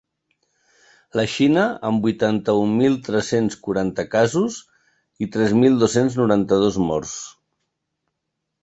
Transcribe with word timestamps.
La 1.19 1.25
Xina, 1.33 1.65
amb 1.89 2.07
vuitanta-un 2.07 2.73
mil 2.79 2.97
tres-cents 3.09 3.59
quaranta 3.69 4.07
casos 4.17 4.59
i 5.27 5.29
tres 5.37 5.55
mil 5.63 5.79
dos-cents 5.87 6.21
noranta-dos 6.23 6.83
morts. 6.91 7.17